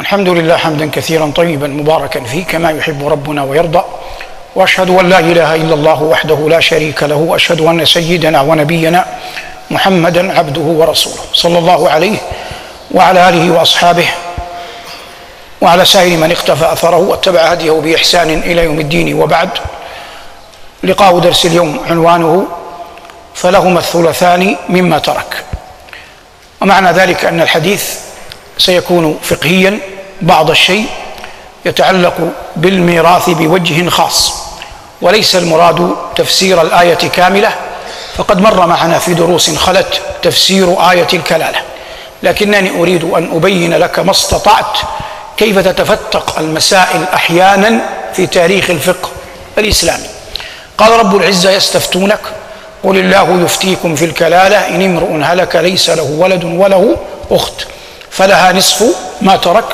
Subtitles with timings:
[0.00, 3.82] الحمد لله حمدا كثيرا طيبا مباركا فيه كما يحب ربنا ويرضى.
[4.54, 9.06] وأشهد أن لا إله إلا الله وحده لا شريك له وأشهد أن سيدنا ونبينا
[9.70, 12.16] محمدا عبده ورسوله صلى الله عليه
[12.90, 14.06] وعلى آله وأصحابه
[15.60, 19.14] وعلى سائر من اقتفى أثره واتبع هديه بإحسان إلى يوم الدين.
[19.14, 19.50] وبعد
[20.82, 22.46] لقاء درس اليوم عنوانه
[23.34, 25.44] فلهما الثلثان مما ترك.
[26.60, 27.98] ومعنى ذلك أن الحديث
[28.58, 29.78] سيكون فقهيا
[30.22, 30.86] بعض الشيء
[31.64, 32.14] يتعلق
[32.56, 34.34] بالميراث بوجه خاص
[35.02, 37.50] وليس المراد تفسير الآية كاملة
[38.16, 41.58] فقد مر معنا في دروس خلت تفسير آية الكلالة.
[42.22, 44.78] لكنني أريد أن أبين لك ما استطعت
[45.36, 47.80] كيف تتفتق المسائل أحيانا
[48.12, 49.08] في تاريخ الفقه
[49.58, 50.06] الإسلامي.
[50.78, 52.20] قال رب العزة يستفتونك
[52.84, 56.96] قل الله يفتيكم في الكلالة إن امرؤ هلك ليس له ولد وله
[57.30, 57.66] أخت.
[58.14, 58.84] فلها نصف
[59.20, 59.64] ما ترك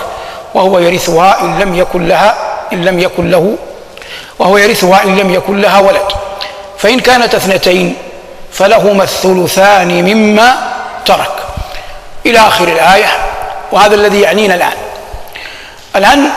[0.54, 2.34] وهو يرثها إن لم يكن لها
[2.72, 3.56] إن لم يكن له
[4.38, 6.08] وهو يرثها إن لم يكن لها ولد.
[6.78, 7.97] فإن كانت اثنتين
[8.52, 10.72] فلهما الثلثان مما
[11.06, 11.32] ترك.
[12.27, 13.06] إلى آخر الآية
[13.72, 14.77] وهذا الذي يعنينا الآن.
[15.97, 16.28] الآن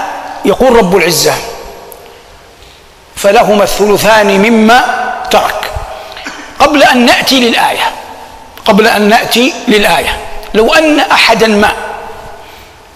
[0.45, 1.33] يقول رب العزة
[3.15, 4.83] فلهما الثلثان مما
[5.31, 5.71] ترك.
[6.59, 7.91] قبل أن نأتي للآية
[8.65, 10.17] قبل أن نأتي للآية
[10.53, 11.71] لو أن احدا ما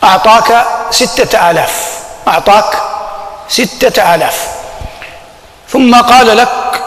[0.03, 1.99] أعطاك ستة آلاف.
[2.27, 2.81] أعطاك
[3.49, 4.47] ستة آلاف.
[5.69, 6.81] ثم قال لك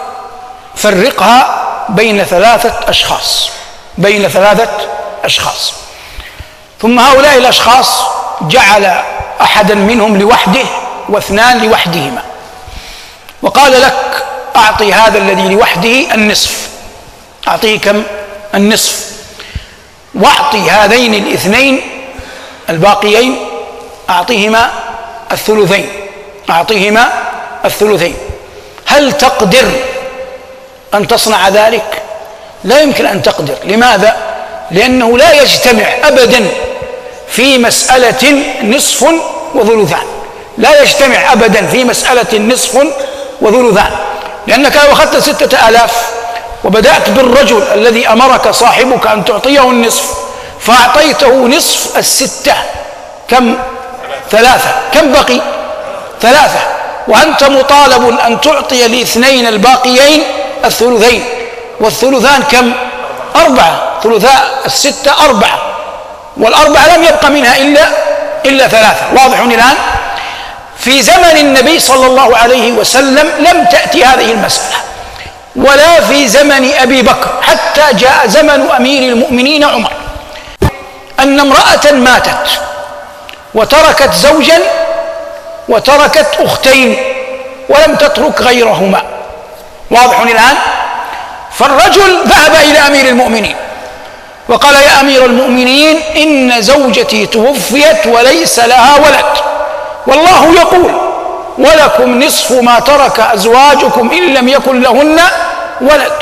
[0.76, 3.50] فرقها بين ثلاثة أشخاص.
[3.98, 4.70] بين ثلاثة
[5.24, 5.72] أشخاص.
[6.82, 8.02] ثم هؤلاء الأشخاص
[8.40, 9.02] جعل
[9.40, 10.64] أحدا منهم لوحده
[11.08, 12.22] واثنان لوحدهما.
[13.42, 14.24] وقال لك
[14.56, 16.68] أعطي هذا الذي لوحده النصف.
[17.48, 18.02] أعطيه كم
[18.54, 19.10] النصف.
[20.14, 21.99] واعطي هذين الاثنين
[22.70, 23.36] الباقيين
[24.10, 24.70] أعطيهما
[25.32, 25.88] الثلثين.
[26.50, 27.12] أعطيهما
[27.64, 28.14] الثلثين.
[28.86, 29.70] هل تقدر
[30.94, 32.02] أن تصنع ذلك؟
[32.64, 33.54] لا يمكن أن تقدر.
[33.64, 34.16] لماذا؟
[34.70, 36.46] لأنه لا يجتمع أبدا
[37.28, 39.06] في مسألة نصف
[39.54, 40.06] وثلثان.
[40.58, 42.86] لا يجتمع أبدا في مسألة نصف
[43.40, 43.90] وثلثان.
[44.46, 45.92] لأنك لو أخذت ستة آلاف
[46.64, 50.29] وبدأت بالرجل الذي أمرك صاحبك أن تعطيه النصف
[50.60, 52.54] فأعطيته نصف الستة.
[53.28, 53.56] كم؟
[54.30, 54.70] ثلاثة.
[54.92, 55.40] كم بقي؟
[56.22, 56.60] ثلاثة.
[57.08, 60.22] وأنت مطالب أن تعطي الاثنين الباقيين
[60.64, 61.24] الثلثين.
[61.80, 62.72] والثلثان كم؟
[63.36, 64.00] أربعة.
[64.02, 65.58] ثلثاء الستة أربعة.
[66.36, 67.88] والأربعة لم يبق منها إلا
[68.46, 69.02] إلا ثلاثة.
[69.12, 69.74] واضح الآن؟
[70.78, 74.76] في زمن النبي صلى الله عليه وسلم لم تأتي هذه المسألة.
[75.56, 77.30] ولا في زمن أبي بكر.
[77.42, 79.92] حتى جاء زمن أمير المؤمنين عمر.
[81.22, 82.60] أن امرأة ماتت
[83.54, 84.58] وتركت زوجا
[85.68, 86.96] وتركت أختين
[87.68, 89.02] ولم تترك غيرهما.
[89.90, 90.56] واضح الآن؟
[91.52, 93.56] فالرجل ذهب إلى أمير المؤمنين
[94.48, 99.38] وقال يا أمير المؤمنين إن زوجتي توفيت وليس لها ولد.
[100.06, 100.94] والله يقول
[101.58, 105.20] ولكم نصف ما ترك أزواجكم إن لم يكن لهن
[105.80, 106.12] ولد.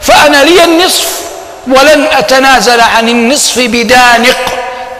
[0.00, 1.19] فأنا لي النصف
[1.70, 4.36] ولن أتنازل عن النصف بدانق.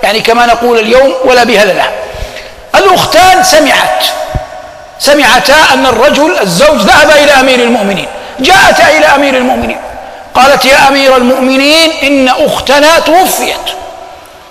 [0.02, 1.90] يعني كما نقول اليوم ولا بهللة
[2.74, 4.04] الأختان سمعت.
[4.98, 8.06] سمعتا أن الرجل الزوج ذهب إلى أمير المؤمنين.
[8.40, 9.78] جاءتا إلى أمير المؤمنين.
[10.34, 13.66] قالت يا أمير المؤمنين إن أختنا توفيت.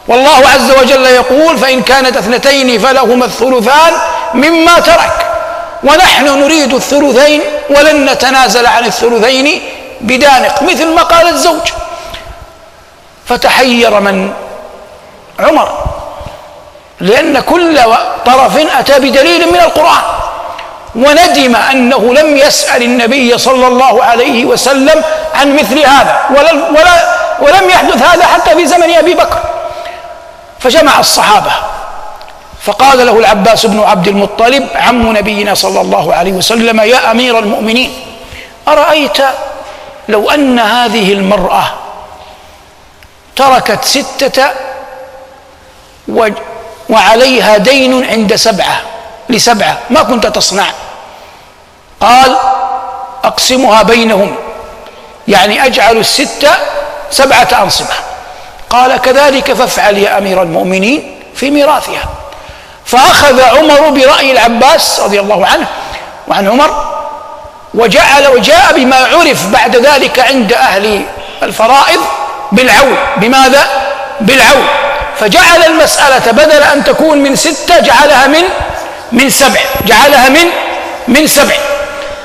[0.07, 3.93] والله عز وجل يقول فإن كانت اثنتين فلهما الثلثان
[4.33, 5.27] مما ترك.
[5.83, 9.61] ونحن نريد الثلثين ولن نتنازل عن الثلثين
[10.01, 11.69] بدانق مثل ما قال الزوج.
[13.29, 14.33] فتحير من
[15.39, 15.69] عمر
[16.99, 17.79] لأن كل
[18.25, 20.01] طرف أتى بدليل من القرآن
[20.95, 25.03] وندم أنه لم يسأل النبي صلى الله عليه وسلم
[25.33, 29.39] عن مثل هذا ولا ولا ولم يحدث هذا حتى في زمن أبي بكر.
[30.59, 31.51] فجمع الصحابة
[32.61, 37.93] فقال له العباس بن عبد المطلب عم نبينا صلى الله عليه وسلم يا أمير المؤمنين
[38.67, 39.17] أرأيت
[40.09, 41.63] لو أن هذه المرأة
[43.39, 44.49] تركت ستة
[46.89, 48.81] وعليها دين عند سبعة
[49.29, 49.77] لسبعة.
[49.89, 50.65] ما كنت تصنع.
[52.01, 52.35] قال
[53.23, 54.35] أقسمها بينهم.
[55.27, 56.51] يعني أجعل الستة
[57.11, 57.93] سبعة أنصبة.
[58.69, 62.03] قال كذلك فافعل يا أمير المؤمنين في ميراثها.
[62.85, 65.67] فأخذ عمر برأي العباس رضي الله عنه
[66.27, 66.99] وعن عمر
[67.73, 71.05] وجعل وجاء بما عرف بعد ذلك عند أهل
[71.43, 71.99] الفرائض
[72.51, 73.67] بالعول بماذا؟
[74.21, 74.67] بالعول
[75.19, 78.43] فجعل المسألة بدل أن تكون من ستة جعلها من
[79.11, 79.61] من سبع.
[79.85, 80.45] جعلها من
[81.07, 81.55] من سبع.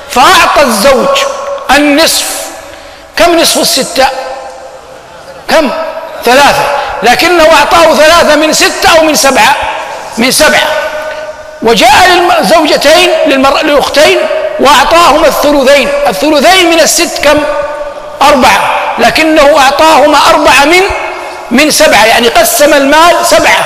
[0.09, 1.17] فأعطى الزوج
[1.77, 2.25] النصف.
[3.17, 4.07] كم نصف الستة؟
[5.49, 5.69] كم؟
[6.25, 6.65] ثلاثة.
[7.03, 9.55] لكنه أعطاه ثلاثة من ستة أو من سبعة.
[10.17, 10.67] من سبعة
[11.61, 12.07] وجاء
[12.39, 13.09] للزوجتين
[13.63, 14.17] للأختين
[14.59, 15.89] وأعطاهما الثلثين.
[16.07, 17.43] الثلثين من الست كم؟
[18.21, 18.74] أربعة.
[18.99, 20.81] لكنه أعطاهما أربعة من
[21.51, 23.65] من سبعة يعني قسم المال سبعة.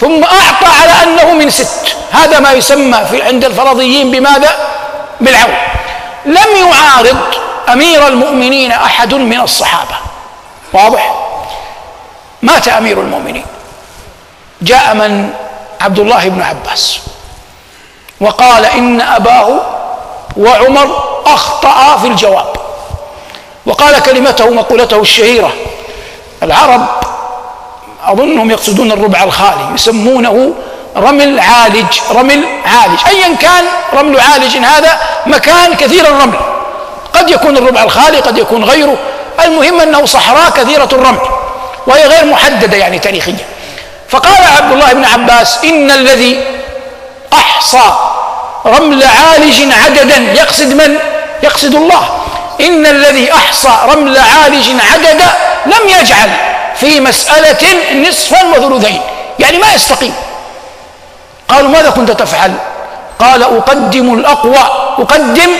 [0.00, 1.96] ثم أعطى على أنه من ست.
[2.12, 4.50] هذا ما يسمى في عند الفرضيين بماذا؟
[5.20, 5.54] بالعون.
[6.24, 7.18] لم يعارض
[7.72, 9.94] أمير المؤمنين أحد من الصحابة.
[10.72, 11.14] واضح؟
[12.42, 13.46] مات أمير المؤمنين.
[14.62, 15.30] جاء من؟
[15.80, 17.00] عبد الله بن عباس.
[18.20, 19.60] وقال إن أباه
[20.36, 22.51] وعمر أخطأ في الجواب.
[23.66, 25.52] وقال كلمته مقولته الشهيرة.
[26.42, 26.86] العرب
[28.04, 30.54] أظنهم يقصدون الربع الخالي يسمونه
[30.96, 33.64] رمل عالج رمل عالج أيا كان
[33.94, 36.38] رمل عالج هذا مكان كثير الرمل.
[37.14, 38.96] قد يكون الربع الخالي قد يكون غيره.
[39.44, 41.20] المهم أنه صحراء كثيرة الرمل
[41.86, 43.46] وهي غير محددة يعني تاريخيا.
[44.08, 46.44] فقال عبد الله بن عباس إن الذي
[47.32, 47.94] أحصى
[48.66, 50.98] رمل عالج عددا يقصد من؟
[51.42, 52.21] يقصد الله.
[52.62, 55.28] إن الذي أحصى رمل عالج عددا
[55.66, 56.30] لم يجعل
[56.76, 57.68] في مسألة
[58.08, 59.00] نصفا وثلثين.
[59.38, 60.14] يعني ما يستقيم.
[61.48, 62.52] قالوا ماذا كنت تفعل؟
[63.18, 64.64] قال أقدم الأقوى.
[64.98, 65.50] أقدم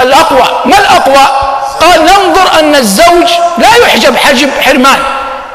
[0.00, 0.44] الأقوى.
[0.64, 1.26] ما الأقوى؟
[1.80, 4.98] قال ننظر أن الزوج لا يحجب حجب حرمان.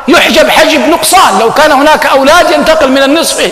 [0.07, 1.39] يحجب حجب نقصان.
[1.39, 3.51] لو كان هناك أولاد ينتقل من النصف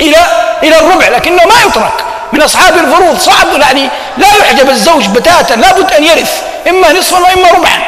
[0.00, 0.16] إلى
[0.62, 2.04] إلى الربع لكنه ما يترك.
[2.32, 3.88] من أصحاب الفروض صعب يعني
[4.18, 6.42] لا يحجب الزوج بتاتا لابد أن يرث.
[6.68, 7.82] إما نصفا وإما ربعا.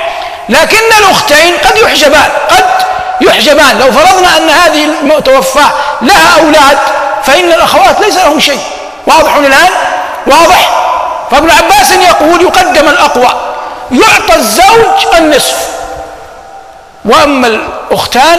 [0.49, 2.65] لكن الأختين قد يحجبان قد
[3.21, 3.79] يحجبان.
[3.79, 5.71] لو فرضنا أن هذه المتوفاة
[6.03, 6.79] لها أولاد
[7.23, 8.61] فإن الأخوات ليس لهم شيء.
[9.07, 9.71] واضح الآن؟
[10.27, 10.71] واضح؟
[11.31, 13.41] فابن عباس يقول يقدم الأقوى.
[13.91, 15.69] يعطى الزوج النصف.
[17.05, 18.39] وأما الأختان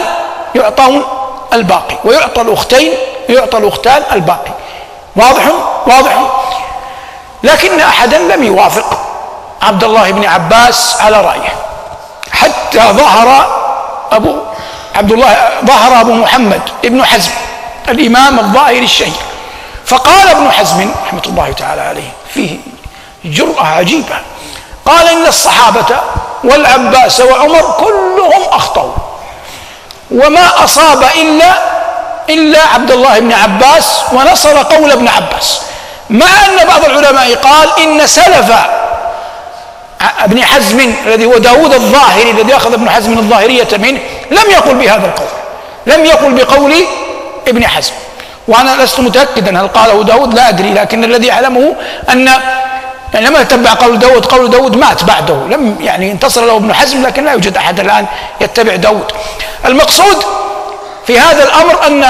[0.54, 1.04] يعطون
[1.52, 1.96] الباقي.
[2.04, 2.92] ويعطى الأختين
[3.28, 4.50] يعطى الأختان الباقي.
[5.16, 5.42] واضح؟
[5.86, 6.16] واضح.
[7.42, 8.98] لكن أحدا لم يوافق.
[9.62, 11.54] عبد الله بن عباس على رأيه.
[12.32, 13.46] حتى ظهر
[14.12, 14.36] أبو
[14.94, 17.30] عبد الله ظهر أبو محمد ابن حزم
[17.88, 19.12] الإمام الظاهر الشهير.
[19.86, 22.58] فقال ابن حزم رحمة الله تعالى عليه فيه
[23.24, 24.16] جرأة عجيبة.
[24.86, 26.00] قال إن الصحابة
[26.44, 28.92] والعباس وعمر كلهم أخطأوا.
[30.10, 31.52] وما أصاب إلا
[32.28, 35.60] إلا عبد الله بن عباس ونصر قول ابن عباس.
[36.10, 38.52] مع أن بعض العلماء قال إن سلف
[40.00, 44.00] ابن حزم الذي هو داود الظاهري الذي أخذ ابن حزم الظاهرية منه
[44.30, 45.28] لم يقل بهذا القول.
[45.86, 46.74] لم يقل بقول
[47.48, 47.92] ابن حزم.
[48.48, 51.76] وأنا لست متأكدا هل قاله داود لا أدري لكن الذي أعلمه
[52.12, 52.28] أن
[53.14, 55.34] يعني لما يتبع قول داود قول داود مات بعده.
[55.34, 58.06] لم يعني انتصر له ابن حزم لكن لا يوجد أحد الآن
[58.40, 59.12] يتبع داود.
[59.64, 60.24] المقصود
[61.06, 62.04] في هذا الأمر أن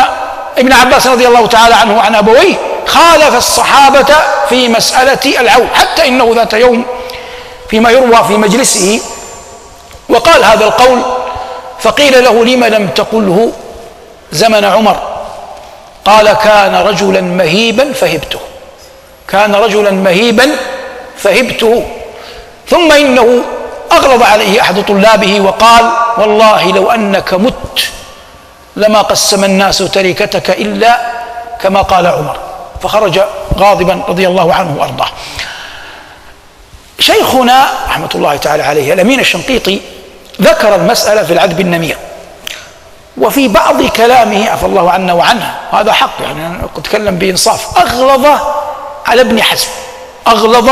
[0.58, 2.54] ابن عباس رضي الله تعالى عنه وعن أبويه
[2.86, 4.06] خالف الصحابة
[4.48, 6.84] في مسألة العون حتى إنه ذات يوم
[7.70, 9.00] فيما يروى في مجلسه
[10.08, 11.02] وقال هذا القول
[11.80, 13.52] فقيل له لم لم تقله
[14.32, 14.96] زمن عمر؟
[16.04, 18.38] قال كان رجلا مهيبا فهبته.
[19.28, 20.50] كان رجلا مهيبا
[21.16, 21.84] فهبته.
[22.68, 23.42] ثم إنه
[23.92, 27.90] أغلظ عليه أحد طلابه وقال والله لو أنك مت
[28.76, 31.00] لما قسم الناس تركتك إلا
[31.60, 32.36] كما قال عمر.
[32.82, 33.20] فخرج
[33.58, 35.08] غاضبا رضي الله عنه وأرضاه.
[36.98, 39.80] شيخنا رحمة الله تعالى عليه الأمين الشنقيطي
[40.42, 41.96] ذكر المسألة في العذب النمير.
[43.18, 47.78] وفي بعض كلامه عفى الله عنا وعنه هذا حق يعني أنا أتكلم بإنصاف.
[47.78, 48.26] أغلظ
[49.06, 49.68] على ابن حزم.
[50.28, 50.70] أغلظ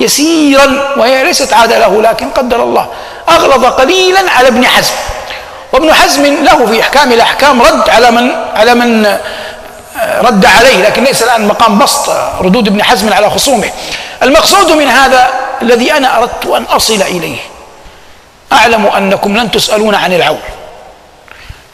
[0.00, 2.86] يسيرا وهي ليست عادة له لكن قدر الله.
[3.28, 4.94] أغلظ قليلا على ابن حزم.
[5.72, 9.18] وابن حزم له في أحكام الأحكام رد على من على من
[10.20, 12.10] رد عليه لكن ليس الآن مقام بسط.
[12.40, 13.70] ردود ابن حزم على خصومه.
[14.22, 15.28] المقصود من هذا
[15.62, 17.38] الذي أنا أردت أن أصل إليه.
[18.52, 20.38] أعلم أنكم لن تسألون عن العول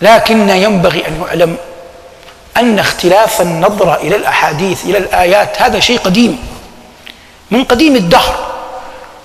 [0.03, 1.57] لكن ينبغي أن يعلم
[2.57, 6.39] أن اختلاف النظره إلى الأحاديث إلى الآيات هذا شيء قديم.
[7.51, 8.51] من قديم الدهر.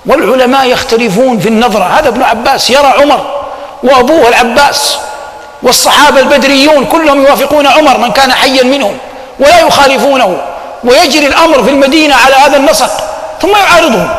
[0.06, 3.46] والعلماء يختلفون في النظره هذا ابن عباس يرى عمر
[3.84, 4.98] وأبوه العباس.
[5.64, 8.98] والصحابة البدريون كلهم يوافقون عمر من كان حيا منهم
[9.40, 10.38] ولا يخالفونه
[10.84, 12.92] ويجري الأمر في المدينة على هذا النسق
[13.42, 14.10] ثم يعارضهم.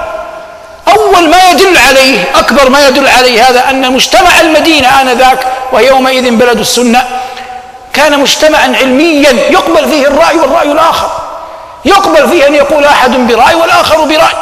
[0.89, 6.31] أول ما يدل عليه أكبر ما يدل عليه هذا أن مجتمع المدينة آنذاك وهي يومئذ
[6.31, 7.05] بلد السنة
[7.93, 11.11] كان مجتمعا علميا يقبل فيه الرأي والرأي الآخر.
[11.85, 14.37] يقبل فيه أن يقول أحد برأي والآخر برأي.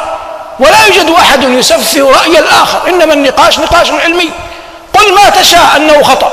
[0.59, 2.87] ولا يوجد أحد يسفه رأي الآخر.
[2.87, 4.29] إنما النقاش نقاش علمي.
[4.93, 6.31] قل ما تشاء أنه خطأ.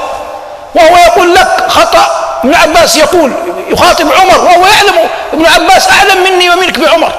[0.75, 2.23] وهو يقول لك خطأ.
[2.45, 3.33] ابن عباس يقول
[3.69, 7.13] يخاطب عمر وهو يعلم ابن عباس أعلم مني ومنك بعمر.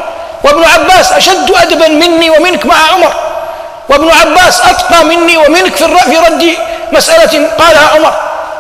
[0.44, 3.14] وابن عباس أشد أدبا مني ومنك مع عمر.
[3.90, 6.58] وابن عباس أتقى مني ومنك في في رد
[6.92, 8.14] مسألة قالها عمر.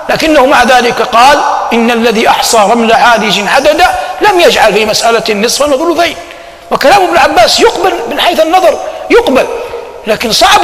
[0.10, 1.40] لكنه مع ذلك قال
[1.74, 3.90] إن الذي أحصى رمل عالج حددا
[4.22, 6.16] لم يجعل في مسألة نصفا وثلثين
[6.72, 9.48] وكلام ابن عباس يقبل من حيث النظر يقبل.
[10.08, 10.62] لكن صعب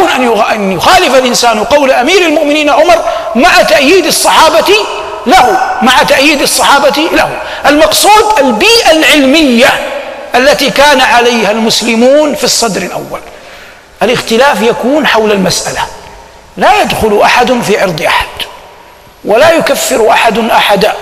[0.51, 3.03] أن يخالف الإنسان قول أمير المؤمنين عمر
[3.36, 4.74] مع تأييد الصحابة
[5.27, 7.29] له مع تأييد الصحابة له.
[7.65, 9.67] المقصود البيئة العلمية
[10.36, 13.19] التي كان عليها المسلمون في الصدر الأول.
[14.03, 15.81] الاختلاف يكون حول المسألة.
[16.58, 18.27] لا يدخل أحد في عرض أحد
[19.25, 20.93] ولا يكفر أحد أحدا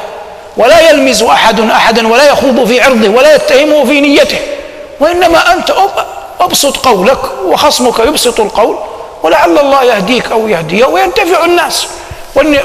[0.58, 4.39] ولا يلمز أحد أحدا ولا يخوض في عرضه ولا يتهمه في نيته
[5.00, 5.70] وإنما أنت
[6.41, 8.77] أبسط قولك وخصمك يبسط القول
[9.24, 11.88] ولعل الله يهديك أو يهديه وينتفع الناس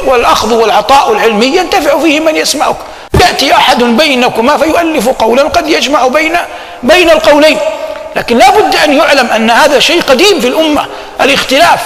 [0.06, 2.76] والأخذ والعطاء العلمي ينتفع فيه من يسمعك.
[3.20, 6.36] يأتي أحد بينكما فيؤلف قولا قد يجمع بين
[6.82, 7.58] بين القولين
[8.16, 10.86] لكن لا بد أن يعلم أن هذا شيء قديم في الأمة
[11.20, 11.80] الاختلاف.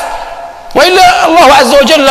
[0.74, 2.10] وإلا الله عز وجل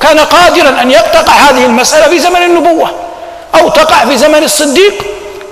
[0.00, 2.90] كان قادرا أن يقطع هذه المسألة في زمن النبوة
[3.54, 5.04] أو تقع في زمن الصديق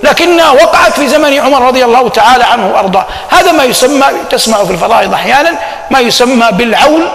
[0.03, 3.05] لكنها وقعت في زمن عمر رضي الله تعالى عنه وأرضاه.
[3.29, 5.59] هذا ما يسمى تسمع في الفرائض أحيانا
[5.91, 7.07] ما يسمى بالعول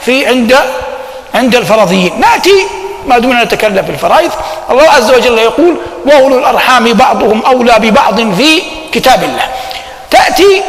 [0.00, 0.56] في عند
[1.34, 2.20] عند الفرضيين.
[2.20, 2.66] نأتي
[3.06, 4.30] ما دون نتكلم في الفرائض.
[4.70, 5.76] الله عز وجل يقول
[6.06, 8.62] وأولو الأرحام بعضهم أولى ببعض في
[8.92, 9.48] كتاب الله.
[10.10, 10.62] تأتي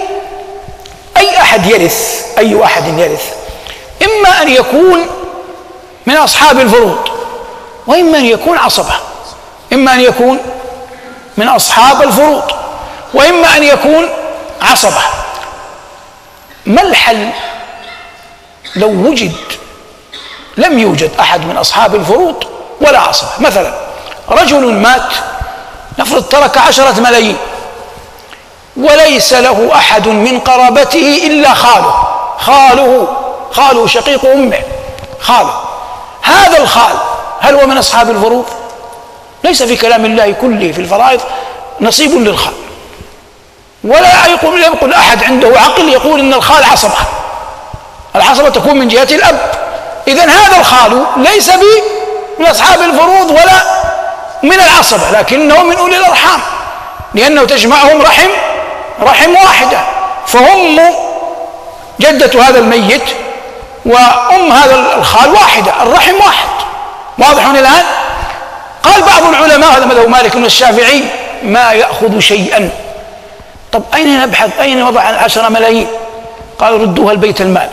[1.18, 3.34] أي أحد يرث أي أحد يرث؟
[4.04, 5.06] إما أن يكون
[6.06, 6.98] من أصحاب الفروض
[7.88, 8.94] وإما أن يكون عصبة.
[9.74, 10.40] إما أن يكون
[11.38, 12.44] من أصحاب الفروض
[13.14, 14.10] وإما أن يكون
[14.62, 15.02] عصبة.
[16.66, 17.30] ما الحل؟
[18.76, 19.36] لو وجد
[20.58, 22.44] لم يوجد أحد من أصحاب الفروض
[22.82, 23.30] ولا عصبة.
[23.40, 23.74] مثلا
[24.30, 25.14] رجل مات
[26.00, 27.38] نفرض ترك عشرة ملايين
[28.78, 32.08] وليس له أحد من قرابته إلا خاله.
[32.40, 33.08] خاله
[33.52, 34.60] خاله شقيق أمه
[35.22, 35.62] خاله.
[36.22, 36.96] هذا الخال
[37.40, 38.46] هل هو من أصحاب الفروض
[39.44, 41.22] ليس في كلام الله كله في الفرائض
[41.82, 42.54] نصيب للخال.
[43.84, 46.98] ولا يقول يقول احد عنده عقل يقول إن الخال عصبة.
[48.16, 49.52] العصبة تكون من جهة الأب.
[50.08, 51.84] اذا هذا الخال ليس بي
[52.40, 53.64] من أصحاب الفروض ولا
[54.44, 56.40] من العصبة لكنه من أولي الأرحام
[57.14, 58.30] لأنه تجمعهم رحم
[59.02, 59.80] رحم واحدة.
[60.28, 60.80] فهم
[62.00, 63.04] جدة هذا الميت
[63.86, 66.48] وأم هذا الخال واحدة الرحم واحد.
[67.18, 67.84] واضح الآن؟
[68.84, 71.04] قال بعض العلماء هذا مذهب مالك والشافعي
[71.44, 72.70] ما يأخذ شيئا.
[73.72, 75.88] طب أين نبحث؟ أين وضع العشرة ملايين؟
[76.60, 77.70] قالوا ردوها البيت المال.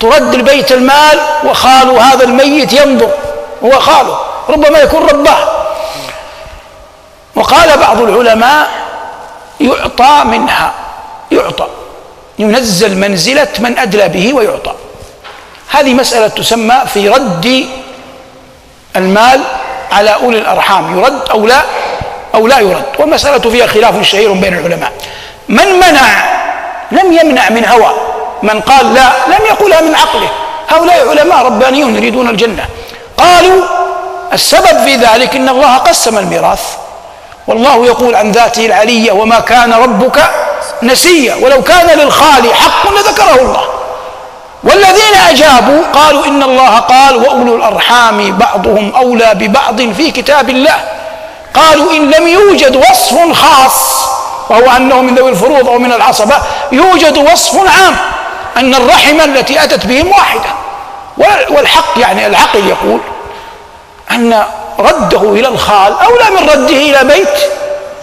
[0.00, 3.10] ترد البيت المال وخال هذا الميت ينظر
[3.64, 5.48] هو خاله ربما يكون رباه.
[7.34, 8.68] وقال بعض العلماء
[9.60, 10.72] يعطى منها
[11.32, 11.66] يعطى.
[12.38, 14.74] ينزل منزلة من أدلى به ويعطى.
[15.70, 17.66] هذه مسألة تسمى في رد
[18.96, 19.40] المال
[19.92, 21.62] على أولي الأرحام يرد أو لا؟
[22.34, 22.84] أو لا يرد.
[22.98, 24.92] والمسألة فيها خلاف شهير بين العلماء.
[25.48, 26.02] من منع
[26.92, 27.90] لم يمنع من هوى.
[28.42, 30.28] من قال لا لم يقلها من عقله.
[30.68, 32.64] هؤلاء علماء ربانيون يريدون الجنة.
[33.16, 33.62] قالوا
[34.32, 36.62] السبب في ذلك إن الله قسم الميراث.
[37.46, 40.22] والله يقول عن ذاته العلية وما كان ربك
[40.82, 41.34] نسيا.
[41.34, 43.75] ولو كان للخالي حق لذكره الله.
[44.66, 50.76] والذين أجابوا قالوا إن الله قال وأولو الأرحام بعضهم أولى ببعض في كتاب الله.
[51.54, 54.06] قالوا إن لم يوجد وصف خاص
[54.50, 56.34] وهو أنه من ذوي الفروض أو من العصبة
[56.72, 57.96] يوجد وصف عام
[58.56, 60.50] أن الرحم التي أتت بهم واحدة.
[61.50, 63.00] والحق يعني العقل يقول
[64.10, 64.44] أن
[64.78, 67.38] رده إلى الخال أولى من رده إلى بيت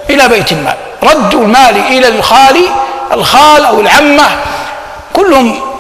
[0.09, 0.77] إلى بيت المال.
[1.03, 2.65] رد المال إلى الخال
[3.11, 4.29] الخال أو العمة
[5.13, 5.72] كلهم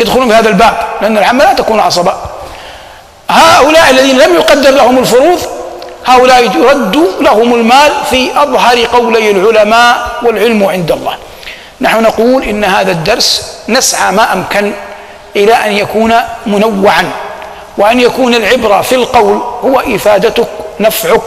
[0.00, 2.14] يدخلون في هذا الباب لأن العامة لا تكون عصبة
[3.30, 5.38] هؤلاء الذين لم يقدر لهم الفروض
[6.06, 11.14] هؤلاء يرد لهم المال في أظهر قولي العلماء والعلم عند الله.
[11.80, 14.72] نحن نقول إن هذا الدرس نسعى ما أمكن
[15.36, 16.14] إلى أن يكون
[16.46, 17.10] منوعا
[17.78, 20.48] وأن يكون العبرة في القول هو إفادتك
[20.80, 21.20] نفعك.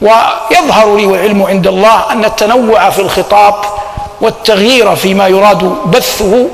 [0.00, 3.54] ويظهر لي والعلم عند الله أن التنوع في الخطاب
[4.20, 6.48] والتغيير فيما يراد بثه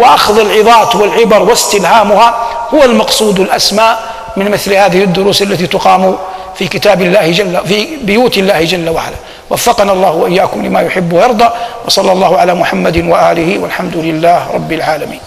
[0.00, 2.34] وأخذ العظات والعبر واستلهامها
[2.74, 3.96] هو المقصود الاسمى
[4.36, 6.16] من مثل هذه الدروس التي تقام
[6.54, 9.16] في كتاب الله جل في بيوت الله جل وعلا.
[9.50, 11.48] وفقنا الله وإياكم لما يحب ويرضى
[11.86, 15.20] وصلى الله على محمد وآله والحمد لله رب العالمين.